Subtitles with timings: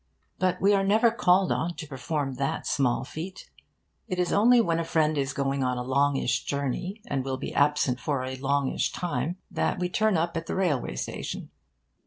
[0.39, 3.51] But we are never called on to perform that small feat.
[4.07, 7.53] It is only when a friend is going on a longish journey, and will be
[7.53, 11.51] absent for a longish time, that we turn up at the railway station.